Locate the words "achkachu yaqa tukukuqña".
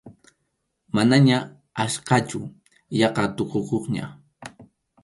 1.83-4.05